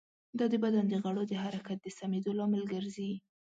[0.39, 3.11] دا د بدن د غړو د حرکت د سمېدو لامل ګرځي.